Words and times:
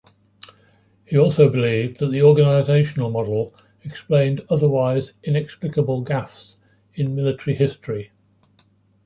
He 1.05 1.19
also 1.19 1.47
believed 1.47 1.99
that 1.99 2.07
the 2.07 2.23
organizational 2.23 3.11
model 3.11 3.53
explained 3.83 4.41
otherwise 4.49 5.13
inexplicable 5.21 6.03
gaffes 6.03 6.55
in 6.95 7.13
military 7.13 7.55
history. 7.55 8.11